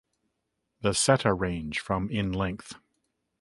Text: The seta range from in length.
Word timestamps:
The 0.81 0.93
seta 0.95 1.31
range 1.31 1.79
from 1.79 2.09
in 2.09 2.31
length. 2.31 2.73